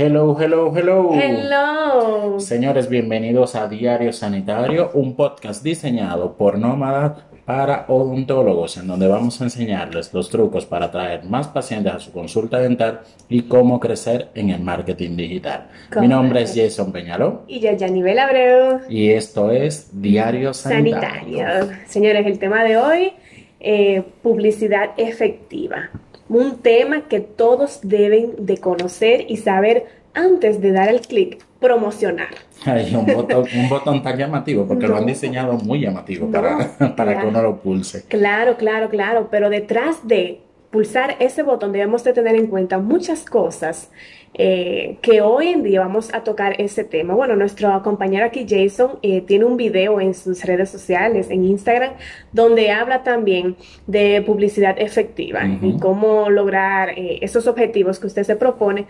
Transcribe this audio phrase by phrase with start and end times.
[0.00, 1.10] Hello, hello, hello.
[1.12, 2.38] Hello.
[2.38, 9.40] Señores, bienvenidos a Diario Sanitario, un podcast diseñado por Nómada para odontólogos, en donde vamos
[9.40, 14.28] a enseñarles los trucos para atraer más pacientes a su consulta dental y cómo crecer
[14.36, 15.66] en el marketing digital.
[16.00, 17.42] Mi nombre es Jason Peñaló.
[17.48, 18.78] Y yo, Nivel Abreu.
[18.88, 21.44] Y esto es Diario Sanitario.
[21.44, 21.76] Sanitario.
[21.88, 23.12] Señores, el tema de hoy,
[23.58, 25.90] eh, publicidad efectiva
[26.28, 32.28] un tema que todos deben de conocer y saber antes de dar el clic, promocionar.
[32.64, 37.20] Hay un botón, un botón tan llamativo, porque lo han diseñado muy llamativo para, para
[37.20, 38.04] que uno lo pulse.
[38.08, 40.40] Claro, claro, claro, pero detrás de
[40.70, 43.90] pulsar ese botón debemos de tener en cuenta muchas cosas
[44.34, 47.14] eh, que hoy en día vamos a tocar ese tema.
[47.14, 51.94] Bueno, nuestro compañero aquí Jason eh, tiene un video en sus redes sociales, en Instagram,
[52.32, 58.36] donde habla también de publicidad efectiva y cómo lograr eh, esos objetivos que usted se
[58.36, 58.86] propone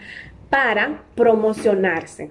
[0.51, 2.31] para promocionarse.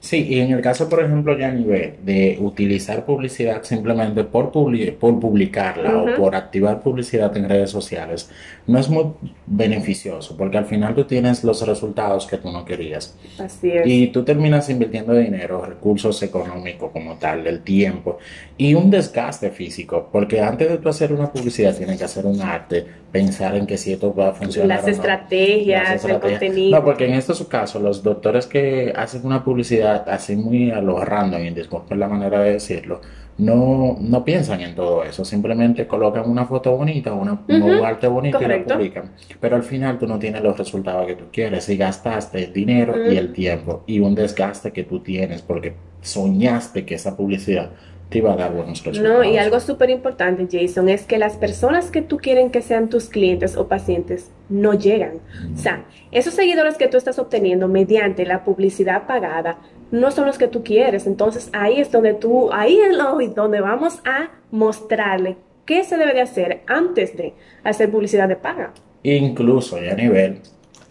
[0.00, 4.50] Sí, y en el caso, por ejemplo, ya a nivel de utilizar publicidad simplemente por,
[4.50, 8.30] por publicarla o por activar publicidad en redes sociales,
[8.66, 9.06] no es muy
[9.46, 13.16] beneficioso porque al final tú tienes los resultados que tú no querías.
[13.38, 13.86] Así es.
[13.86, 18.18] Y tú terminas invirtiendo dinero, recursos económicos como tal, el tiempo
[18.56, 22.40] y un desgaste físico, porque antes de tú hacer una publicidad tienes que hacer un
[22.40, 24.78] arte, pensar en que si esto va a funcionar.
[24.78, 26.78] Las, estrategias, el contenido.
[26.78, 31.04] No, porque en estos casos los doctores que hacen una publicidad así muy a lo
[31.04, 33.00] random, y disculpen la manera de decirlo,
[33.40, 38.38] no, no piensan en todo eso, simplemente colocan una foto bonita, una, un arte bonito
[38.40, 39.12] y la publican.
[39.40, 41.68] Pero al final tú no tienes los resultados que tú quieres.
[41.70, 46.84] Y gastaste el dinero y el tiempo y un desgaste que tú tienes porque soñaste
[46.84, 47.70] que esa publicidad
[48.10, 49.18] te iba a dar buenos resultados.
[49.18, 52.88] No, y algo súper importante, Jason, es que las personas que tú quieren que sean
[52.88, 55.20] tus clientes o pacientes no llegan.
[55.54, 59.58] O sea, esos seguidores que tú estás obteniendo mediante la publicidad pagada
[59.92, 61.06] no son los que tú quieres.
[61.06, 62.98] Entonces ahí es donde tú, ahí es
[63.34, 68.72] donde vamos a mostrarle qué se debe de hacer antes de hacer publicidad de paga.
[69.04, 70.40] Incluso ya a nivel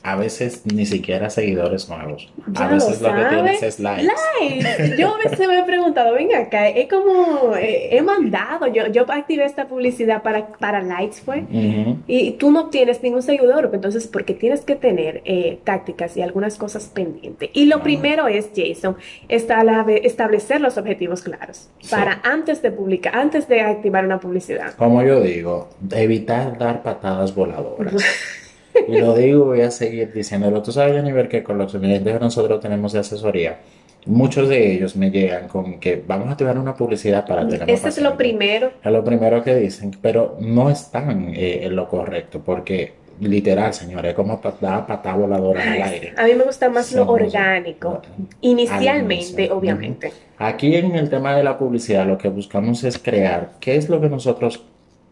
[0.01, 2.31] a veces ni siquiera seguidores nuevos.
[2.55, 4.07] a veces lo, que tienes es likes.
[4.39, 4.97] Likes.
[4.97, 9.05] Yo a veces me he preguntado, venga acá, es como, eh, he mandado, yo, yo
[9.09, 11.43] activé esta publicidad para, para likes, fue,
[12.07, 16.57] y tú no tienes ningún seguidor, entonces, porque tienes que tener eh, tácticas y algunas
[16.57, 17.49] cosas pendientes.
[17.53, 18.95] Y lo primero es, Jason,
[19.27, 24.73] establecer los objetivos claros para antes de publicar, antes de activar una publicidad.
[24.75, 27.95] Como yo digo, evitar dar patadas voladoras.
[28.87, 30.61] Y lo digo, voy a seguir diciéndolo.
[30.61, 33.59] Tú sabes, nivel que con los clientes que nosotros tenemos de asesoría,
[34.05, 37.89] muchos de ellos me llegan con que vamos a activar una publicidad para tener Este
[37.89, 38.71] es lo primero.
[38.83, 44.11] Es lo primero que dicen, pero no están eh, en lo correcto, porque literal, señores,
[44.11, 46.13] es como dar patada voladora en el aire.
[46.17, 48.01] A mí me gusta más lo orgánico,
[48.41, 50.11] inicialmente, obviamente.
[50.37, 53.99] Aquí en el tema de la publicidad lo que buscamos es crear qué es lo
[53.99, 54.63] que nosotros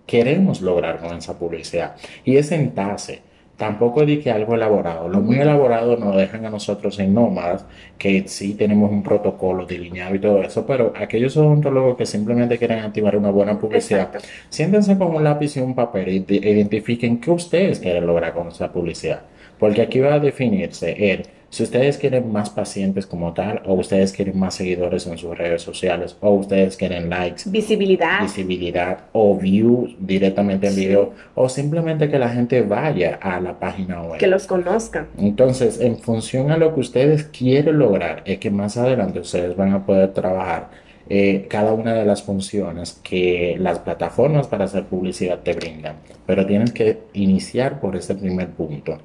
[0.06, 1.96] queremos lograr con esa publicidad.
[2.24, 3.27] Y es sentarse
[3.58, 5.10] tampoco es que algo elaborado.
[5.10, 7.66] Lo muy elaborado nos dejan a nosotros en nómadas,
[7.98, 12.80] que sí tenemos un protocolo delineado y todo eso, pero aquellos odontólogos que simplemente quieren
[12.80, 14.12] activar una buena publicidad,
[14.50, 18.72] siéntense con un lápiz y un papel e identifiquen qué ustedes quieren lograr con esa
[18.72, 19.22] publicidad.
[19.60, 24.12] Porque aquí va a definirse el si ustedes quieren más pacientes como tal, o ustedes
[24.12, 29.96] quieren más seguidores en sus redes sociales, o ustedes quieren likes, visibilidad, visibilidad o views
[30.00, 34.20] directamente en video, o simplemente que la gente vaya a la página web.
[34.20, 35.08] Que los conozcan.
[35.18, 39.74] Entonces, en función a lo que ustedes quieren lograr, es que más adelante ustedes van
[39.74, 40.70] a poder trabajar
[41.10, 45.96] eh, cada una de las funciones que las plataformas para hacer publicidad te brindan.
[46.26, 48.98] Pero tienes que iniciar por ese primer punto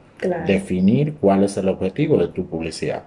[0.46, 3.04] definir cuál es el objetivo de tu publicidad.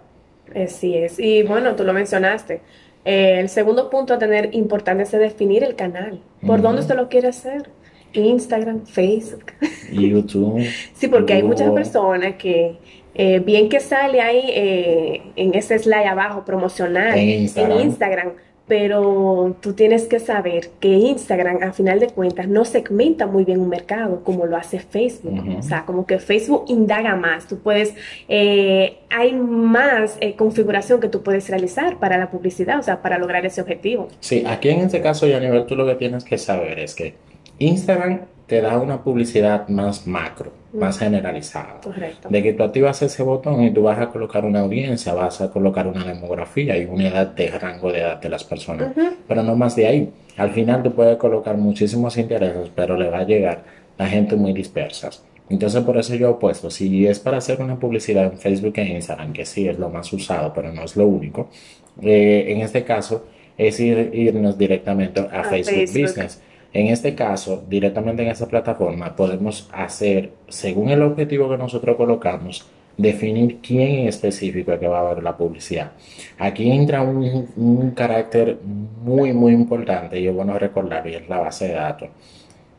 [0.55, 1.19] Así es.
[1.19, 2.61] Y bueno, tú lo mencionaste.
[3.03, 6.19] Eh, el segundo punto a tener importante es definir el canal.
[6.45, 7.69] ¿Por dónde usted lo quiere hacer?
[8.13, 9.45] Instagram, Facebook.
[9.91, 10.65] YouTube.
[10.93, 12.77] sí, porque hay muchas personas que,
[13.13, 18.33] eh, bien que sale ahí eh, en ese slide abajo promocional en Instagram
[18.67, 23.59] pero tú tienes que saber que Instagram, a final de cuentas, no segmenta muy bien
[23.59, 25.57] un mercado como lo hace Facebook.
[25.59, 27.47] O sea, como que Facebook indaga más.
[27.47, 27.93] Tú puedes,
[28.27, 33.19] eh, hay más eh, configuración que tú puedes realizar para la publicidad, o sea, para
[33.19, 34.07] lograr ese objetivo.
[34.19, 37.13] Sí, aquí en este caso, nivel tú lo que tienes que saber es que
[37.59, 41.79] Instagram te da una publicidad más macro, más generalizada.
[41.83, 42.29] Correcto.
[42.29, 45.49] De que tú activas ese botón y tú vas a colocar una audiencia, vas a
[45.49, 48.93] colocar una demografía y una edad de rango de edad de las personas.
[49.27, 50.13] Pero no más de ahí.
[50.37, 53.63] Al final tú puedes colocar muchísimos intereses, pero le va a llegar
[53.97, 55.09] la gente muy dispersa.
[55.49, 58.85] Entonces por eso yo he puesto, si es para hacer una publicidad en Facebook e
[58.85, 61.49] Instagram, que sí es lo más usado, pero no es lo único,
[62.01, 63.25] eh, en este caso
[63.57, 66.41] es irnos directamente a, Facebook, Business.
[66.75, 72.65] En este caso, directamente en esa plataforma podemos hacer, según el objetivo que nosotros colocamos,
[72.97, 75.93] definir quién en específico es que va a ver la publicidad.
[76.37, 78.57] Aquí entra un, un carácter
[79.01, 82.09] muy, muy importante y es bueno recordarlo y es la base de datos.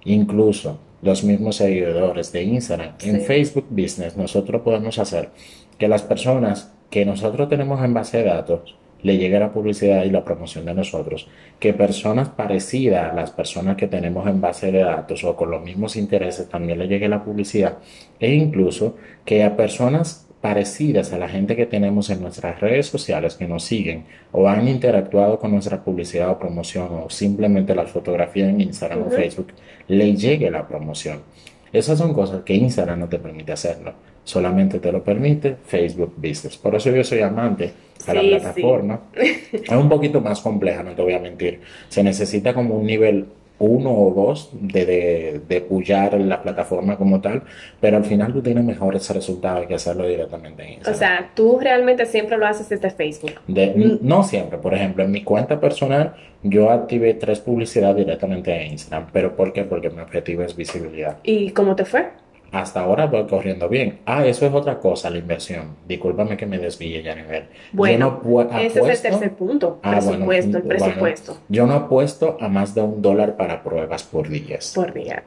[0.05, 2.97] Incluso los mismos seguidores de Instagram.
[3.01, 5.31] En Facebook Business nosotros podemos hacer
[5.79, 8.77] que las personas que nosotros tenemos en base de datos
[9.07, 11.29] le llegue la publicidad y la promoción de nosotros,
[11.61, 15.63] que personas parecidas a las personas que tenemos en base de datos o con los
[15.63, 17.79] mismos intereses también le llegue la publicidad
[18.19, 23.37] e incluso que a personas parecidas a la gente que tenemos en nuestras redes sociales
[23.37, 28.49] que nos siguen o han interactuado con nuestra publicidad o promoción o simplemente la fotografía
[28.49, 29.53] en Instagram o Facebook,
[29.87, 31.21] le llegue la promoción.
[31.73, 33.95] Esas son cosas que Instagram no te permite hacerlo.
[34.27, 36.57] Solamente te lo permite Facebook Business.
[36.57, 37.73] Por eso yo soy amante
[38.09, 39.01] a la plataforma.
[39.53, 41.61] Es un poquito más compleja, no te voy a mentir.
[41.89, 43.27] Se necesita como un nivel
[43.61, 47.45] uno o dos de, de, de pullar la plataforma como tal,
[47.81, 50.95] pero al final tú tienes mejores resultados que hacerlo directamente en Instagram.
[50.95, 53.33] O sea, tú realmente siempre lo haces desde Facebook.
[53.47, 53.99] Mm.
[54.03, 59.09] No siempre, por ejemplo, en mi cuenta personal yo activé tres publicidades directamente en Instagram,
[59.13, 59.65] pero ¿por qué?
[59.65, 61.19] Porque mi objetivo es visibilidad.
[61.23, 62.09] ¿Y cómo te fue?
[62.53, 64.01] Hasta ahora voy corriendo bien.
[64.07, 65.77] Ah, eso es otra cosa, la inversión.
[65.87, 67.45] Discúlpame que me desvíe ya a nivel.
[67.73, 68.21] Bueno,
[68.59, 71.39] ese es el tercer punto, ah, presupuesto, el presupuesto.
[71.49, 74.73] yo no apuesto a más de un dólar para pruebas por días.
[74.75, 75.25] Por día.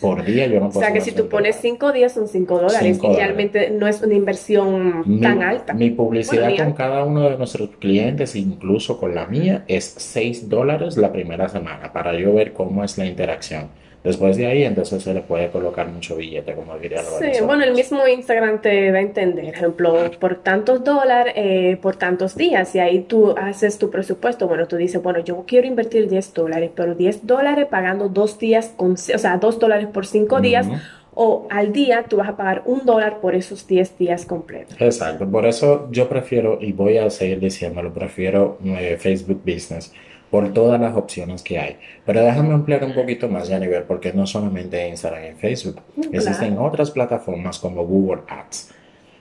[0.00, 0.80] Por día yo no puedo.
[0.80, 4.02] O sea que si tú pones cinco días son cinco dólares y realmente no es
[4.02, 5.74] una inversión tan alta.
[5.74, 10.96] Mi publicidad con cada uno de nuestros clientes, incluso con la mía, es seis dólares
[10.96, 13.68] la primera semana para yo ver cómo es la interacción.
[14.04, 17.72] Después de ahí, entonces se le puede colocar mucho billete, como diría Sí, bueno, el
[17.72, 22.80] mismo Instagram te da a entender, ejemplo, por tantos dólares, eh, por tantos días, y
[22.80, 24.46] ahí tú haces tu presupuesto.
[24.46, 28.74] Bueno, tú dices, bueno, yo quiero invertir 10 dólares, pero 10 dólares pagando dos días,
[28.76, 30.68] con, o sea, 2 dólares por 5 días.
[31.16, 34.76] O al día tú vas a pagar un dólar por esos 10 días completos.
[34.80, 39.92] Exacto, por eso yo prefiero, y voy a seguir diciéndolo, prefiero eh, Facebook Business
[40.34, 41.76] por todas las opciones que hay.
[42.04, 45.80] Pero déjame ampliar un poquito más, nivel, porque no solamente Instagram y Facebook,
[46.12, 48.72] existen otras plataformas como Google Ads.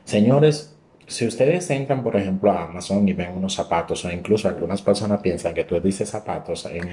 [0.05, 0.75] Señores,
[1.05, 5.21] si ustedes entran, por ejemplo, a Amazon y ven unos zapatos, o incluso algunas personas
[5.21, 6.89] piensan que tú dices zapatos en,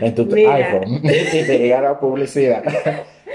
[0.00, 2.64] en tu iPhone y te llega la publicidad.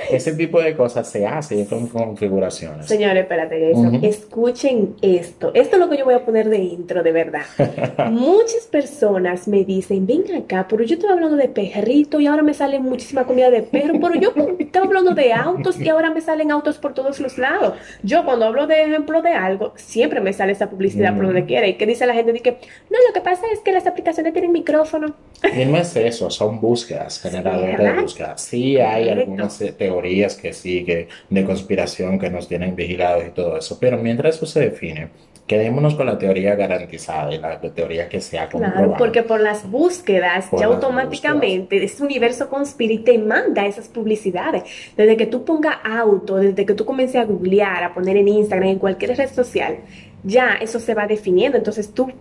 [0.10, 2.86] Ese tipo de cosas se hace con configuraciones.
[2.86, 3.92] Señores, espérate, eso.
[4.02, 5.52] escuchen esto.
[5.54, 7.44] Esto es lo que yo voy a poner de intro, de verdad.
[8.12, 12.54] Muchas personas me dicen, ven acá, pero yo estaba hablando de perrito y ahora me
[12.54, 16.52] sale muchísima comida de perro, pero yo estaba hablando de autos y ahora me salen
[16.52, 17.74] autos por todos los lados.
[18.04, 21.68] Yo cuando hablo de ejemplo de algo, siempre me sale esa publicidad por donde quiera.
[21.68, 22.32] ¿Y qué dice la gente?
[22.32, 22.58] Dice,
[22.90, 25.14] no, lo que pasa es que las aplicaciones tienen micrófono.
[25.44, 28.42] Y no es eso, son búsquedas, generadores de búsquedas.
[28.42, 30.86] Sí hay algunas teorías que sí,
[31.30, 35.10] de conspiración que nos tienen vigilados y todo eso, pero mientras eso se define,
[35.48, 38.84] quedémonos con la teoría garantizada y la teoría que sea comprobada.
[38.84, 44.64] Claro, porque por las búsquedas ya automáticamente ese universo conspira y te manda esas publicidades.
[44.98, 48.70] Desde que tú pongas auto, desde que tú comiences a googlear, a poner en Instagram,
[48.70, 49.78] en cualquier red social,
[50.24, 51.58] ya eso se va definiendo.
[51.58, 52.12] Entonces tú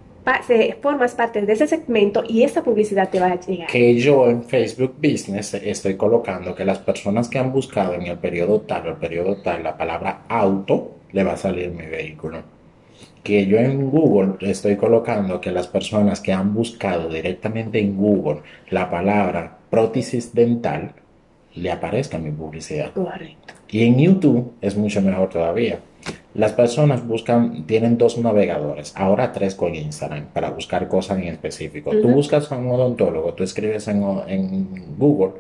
[0.81, 3.69] formas parte de ese segmento y esa publicidad te va a llegar.
[3.69, 8.19] Que yo en Facebook Business estoy colocando que las personas que han buscado en el
[8.19, 12.43] periodo tal o el periodo tal la palabra auto, le va a salir mi vehículo.
[13.23, 18.43] Que yo en Google estoy colocando que las personas que han buscado directamente en Google
[18.71, 20.93] la palabra prótesis dental,
[21.55, 22.93] le aparezca mi publicidad.
[22.93, 23.55] Correcto.
[23.71, 25.79] Y en YouTube es mucho mejor todavía
[26.37, 31.93] las personas buscan, tienen dos navegadores, ahora tres con Instagram, para buscar cosas en específico.
[31.93, 35.33] Tú buscas a un odontólogo, tú escribes en, en, Google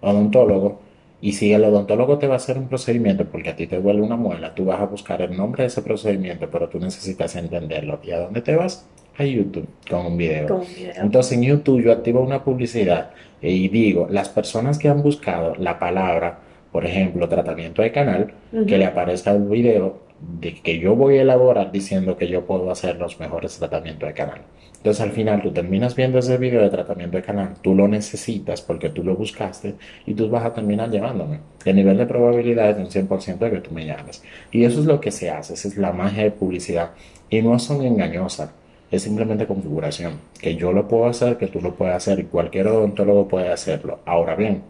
[0.00, 0.80] odontólogo,
[1.20, 4.00] y si el odontólogo te va a hacer un procedimiento porque a ti te duele
[4.00, 7.98] una muela, tú vas a buscar el nombre de ese procedimiento, pero tú necesitas entenderlo.
[8.02, 8.86] ¿Y a dónde te vas?
[9.18, 10.46] A YouTube con un video.
[10.46, 10.92] Con un video.
[10.96, 13.10] Entonces en YouTube yo activo una publicidad
[13.42, 16.38] y digo, las personas que han buscado la palabra,
[16.72, 18.32] por ejemplo, tratamiento de canal,
[18.66, 22.70] que le aparezca el video de que yo voy a elaborar diciendo que yo puedo
[22.70, 24.40] hacer los mejores tratamientos de canal.
[24.78, 28.62] Entonces al final tú terminas viendo ese video de tratamiento de canal, tú lo necesitas
[28.62, 29.74] porque tú lo buscaste
[30.06, 31.40] y tú vas a terminar llevándome.
[31.64, 34.22] El nivel de probabilidad es un 100% de que tú me llames.
[34.52, 36.90] Y eso es lo que se hace, esa es la magia de publicidad.
[37.28, 38.50] Y no son engañosas,
[38.90, 40.14] es simplemente configuración.
[40.40, 43.98] Que yo lo puedo hacer, que tú lo puedes hacer y cualquier odontólogo puede hacerlo.
[44.06, 44.62] Ahora bien,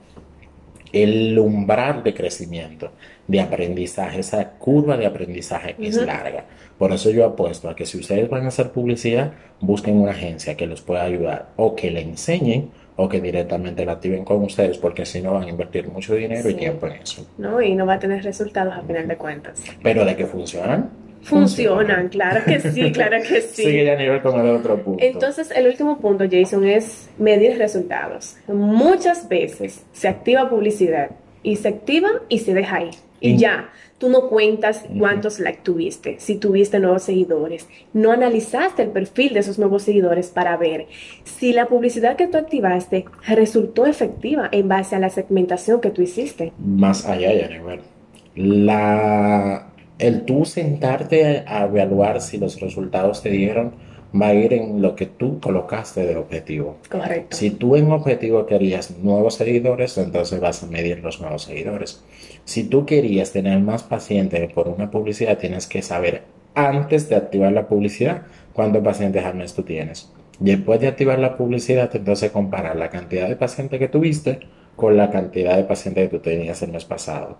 [0.92, 2.92] el umbral de crecimiento,
[3.26, 6.44] de aprendizaje, esa curva de aprendizaje es larga.
[6.78, 10.56] Por eso yo apuesto a que si ustedes van a hacer publicidad, busquen una agencia
[10.56, 14.76] que los pueda ayudar o que le enseñen o que directamente la activen con ustedes,
[14.76, 17.24] porque si no van a invertir mucho dinero y tiempo en eso.
[17.38, 19.62] No, y no va a tener resultados a final de cuentas.
[19.82, 20.90] Pero de que funcionan,
[21.28, 23.62] Funcionan, claro que sí, claro que sí.
[23.62, 25.04] Sigue ya a nivel con el otro punto.
[25.04, 28.36] Entonces, el último punto, Jason, es medir resultados.
[28.46, 31.10] Muchas veces se activa publicidad
[31.42, 32.90] y se activa y se deja ahí.
[33.20, 37.68] Y ya, tú no cuentas cuántos likes tuviste, si tuviste nuevos seguidores.
[37.92, 40.86] No analizaste el perfil de esos nuevos seguidores para ver
[41.24, 46.02] si la publicidad que tú activaste resultó efectiva en base a la segmentación que tú
[46.02, 46.52] hiciste.
[46.58, 47.80] Más allá, nivel
[48.36, 49.66] La
[49.98, 53.72] el tú sentarte a evaluar si los resultados te dieron
[54.18, 56.78] va a ir en lo que tú colocaste de objetivo.
[56.88, 57.36] Correcto.
[57.36, 62.02] Si tú en objetivo querías nuevos seguidores, entonces vas a medir los nuevos seguidores.
[62.44, 66.22] Si tú querías tener más pacientes por una publicidad, tienes que saber
[66.54, 70.10] antes de activar la publicidad cuántos pacientes al mes tú tienes.
[70.40, 74.40] Después de activar la publicidad, entonces comparar la cantidad de pacientes que tuviste
[74.76, 77.38] con la cantidad de pacientes que tú tenías el mes pasado.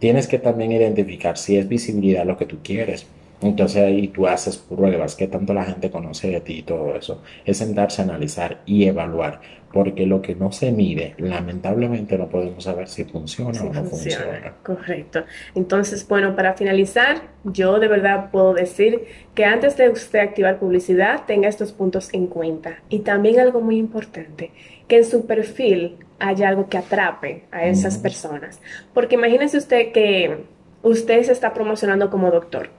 [0.00, 3.06] Tienes que también identificar si es visibilidad lo que tú quieres.
[3.42, 7.22] Entonces ahí tú haces pruebas, que tanto la gente conoce de ti y todo eso.
[7.44, 9.40] Es sentarse a analizar y evaluar,
[9.72, 14.56] porque lo que no se mide, lamentablemente no podemos saber si funciona o no funciona.
[14.62, 15.24] Correcto.
[15.54, 19.04] Entonces, bueno, para finalizar, yo de verdad puedo decir
[19.34, 22.82] que antes de usted activar publicidad, tenga estos puntos en cuenta.
[22.90, 24.50] Y también algo muy importante,
[24.90, 28.60] que en su perfil haya algo que atrape a esas personas.
[28.92, 30.44] Porque imagínese usted que
[30.82, 32.70] usted se está promocionando como doctor,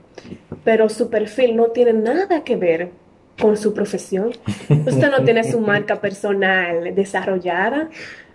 [0.62, 2.90] pero su perfil no tiene nada que ver
[3.40, 4.32] con su profesión.
[4.68, 7.88] Usted no tiene su marca personal desarrollada.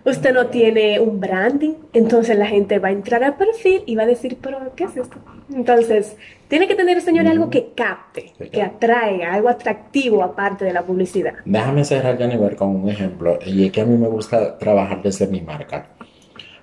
[0.04, 1.74] Usted no tiene un branding.
[1.92, 4.96] Entonces la gente va a entrar al perfil y va a decir, pero ¿qué es
[4.96, 5.18] esto?
[5.54, 6.16] Entonces,
[6.48, 11.34] tiene que tener, señor, algo que capte, que atraiga, algo atractivo aparte de la publicidad.
[11.44, 13.38] Déjame cerrar, ver con un ejemplo.
[13.44, 15.90] Y es que a mí me gusta trabajar desde mi marca.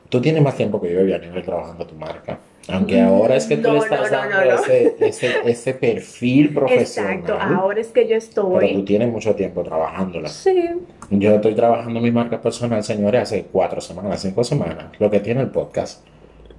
[0.09, 2.39] Tú tienes más tiempo que yo, nivel trabajando tu marca.
[2.67, 4.37] Aunque ahora es que tú le estás dando
[5.45, 7.13] ese, perfil profesional.
[7.13, 8.59] Exacto, ahora es que yo estoy.
[8.59, 10.29] Pero tú tienes mucho tiempo trabajándola.
[10.29, 10.69] Sí.
[11.11, 14.85] Yo estoy trabajando mi marca personal, señores, hace cuatro semanas, cinco semanas.
[14.99, 16.03] Lo que tiene el podcast.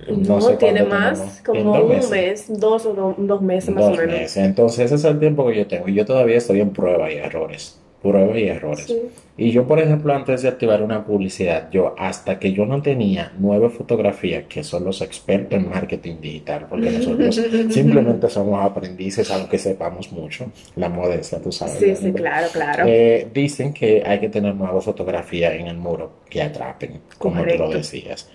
[0.08, 4.06] No, sé tiene más, como un mes, dos o dos meses más o menos.
[4.06, 4.36] Meses.
[4.36, 7.16] Entonces ese es el tiempo que yo tengo y yo todavía estoy en prueba y
[7.16, 8.94] errores, prueba y errores.
[9.38, 13.32] Y yo, por ejemplo, antes de activar una publicidad, yo hasta que yo no tenía
[13.38, 17.34] nueve fotografías, que son los expertos en marketing digital, porque nosotros
[17.70, 21.74] simplemente somos aprendices, aunque sepamos mucho, la modestia, tú sabes.
[21.74, 22.84] Sí, sí, claro, claro.
[22.86, 27.58] Eh, dicen que hay que tener nuevas fotografías en el muro que atrapen, como tú
[27.58, 28.30] lo decías.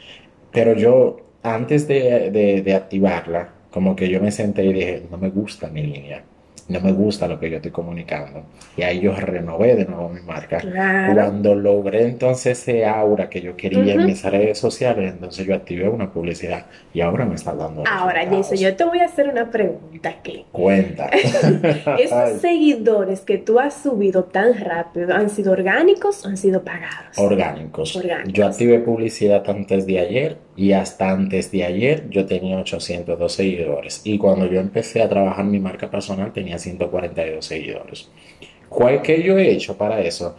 [0.52, 5.30] Pero yo antes de, de, activarla, como que yo me senté y dije, no me
[5.30, 6.24] gusta mi línea
[6.72, 8.44] no me gusta lo que yo estoy comunicando.
[8.78, 10.60] Y ahí yo renové de nuevo mi marca.
[10.62, 15.90] Cuando logré entonces ese aura que yo quería en mis redes sociales, entonces yo activé
[15.90, 17.84] una publicidad y ahora me está dando.
[17.88, 20.46] Ahora, Jason, yo te voy a hacer una pregunta aquí.
[20.52, 21.08] Cuenta.
[22.00, 27.18] Esos seguidores que tú has subido tan rápido, ¿han sido orgánicos o han sido pagados?
[27.18, 27.96] Orgánicos.
[27.96, 28.34] orgánicos.
[28.34, 34.02] Yo activé publicidad antes de ayer y hasta antes de ayer yo tenía 802 seguidores.
[34.04, 38.10] Y cuando yo empecé a trabajar mi marca personal tenía 142 seguidores.
[38.70, 40.36] ¿Cuál que yo he hecho para eso?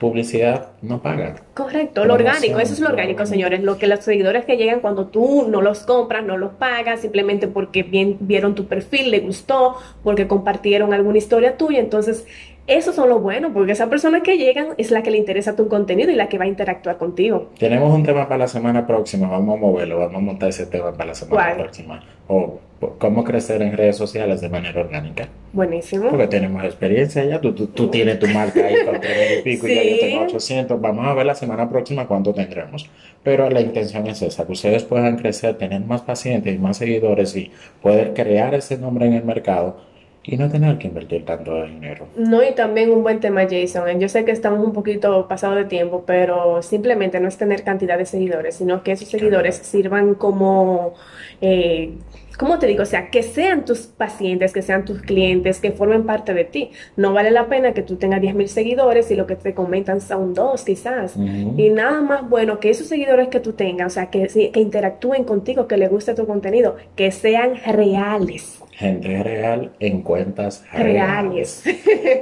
[0.00, 1.34] Publicidad no paga.
[1.54, 3.62] Correcto, lo orgánico, eso es lo orgánico, señores.
[3.62, 7.48] Lo que los seguidores que llegan cuando tú no los compras, no los pagas, simplemente
[7.48, 11.80] porque vieron tu perfil, le gustó, porque compartieron alguna historia tuya.
[11.80, 12.26] Entonces,
[12.68, 15.68] eso son lo bueno, porque esa persona que llegan es la que le interesa tu
[15.68, 17.48] contenido y la que va a interactuar contigo.
[17.58, 20.92] Tenemos un tema para la semana próxima, vamos a moverlo, vamos a montar ese tema
[20.92, 22.04] para la semana próxima.
[22.28, 22.60] O
[22.98, 25.28] cómo crecer en redes sociales de manera orgánica.
[25.52, 26.10] Buenísimo.
[26.10, 29.74] Porque tenemos experiencia ya, tú, tú, tienes tu marca ahí con 3 y pico y
[29.74, 30.80] ya yo tengo 800.
[30.80, 32.88] Vamos a ver la semana próxima cuánto tendremos.
[33.24, 37.34] Pero la intención es esa, que ustedes puedan crecer, tener más pacientes y más seguidores
[37.36, 37.50] y
[37.82, 39.88] poder crear ese nombre en el mercado
[40.22, 42.06] y no tener que invertir tanto dinero.
[42.16, 43.98] No, y también un buen tema, Jason.
[43.98, 47.96] Yo sé que estamos un poquito pasados de tiempo, pero simplemente no es tener cantidad
[47.96, 50.94] de seguidores, sino que esos seguidores sirvan como...
[51.40, 51.92] Eh,
[52.38, 52.82] ¿cómo te digo?
[52.82, 56.70] O sea, que sean tus pacientes, que sean tus clientes, que formen parte de ti.
[56.96, 60.32] No vale la pena que tú tengas 10.000 seguidores y lo que te comentan son
[60.32, 61.16] dos quizás.
[61.16, 65.24] Y nada más bueno que esos seguidores que tú tengas, o sea, que, que interactúen
[65.24, 71.64] contigo, que les guste tu contenido, que sean reales gente real en cuentas reales.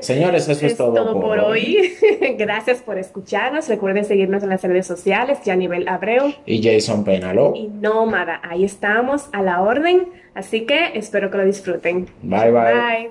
[0.00, 1.92] Señores, eso es, todo, por, hoy.
[2.38, 3.68] Gracias por escucharnos.
[3.68, 8.40] Recuerden seguirnos en las redes sociales, ya nivel Abreu y Jason Penalo y Nómada.
[8.42, 10.05] Ahí estamos a la orden.
[10.34, 12.06] Así que espero que lo disfruten.
[12.22, 12.74] Bye bye.
[12.74, 13.10] Bye.